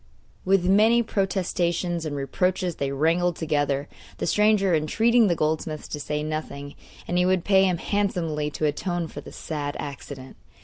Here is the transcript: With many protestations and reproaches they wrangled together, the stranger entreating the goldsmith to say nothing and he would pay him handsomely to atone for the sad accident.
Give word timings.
With 0.45 0.65
many 0.65 1.03
protestations 1.03 2.07
and 2.07 2.15
reproaches 2.15 2.77
they 2.77 2.91
wrangled 2.91 3.35
together, 3.35 3.87
the 4.17 4.25
stranger 4.25 4.73
entreating 4.73 5.27
the 5.27 5.35
goldsmith 5.35 5.87
to 5.89 5.99
say 5.99 6.23
nothing 6.23 6.73
and 7.07 7.19
he 7.19 7.25
would 7.27 7.45
pay 7.45 7.65
him 7.65 7.77
handsomely 7.77 8.49
to 8.49 8.65
atone 8.65 9.07
for 9.07 9.21
the 9.21 9.31
sad 9.31 9.75
accident. 9.77 10.37